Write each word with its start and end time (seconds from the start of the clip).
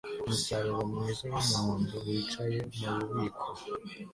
Umusaruro 0.23 0.81
mwiza 0.91 1.23
wumuhondo 1.33 1.95
wicaye 2.05 2.57
mububiko 2.79 3.47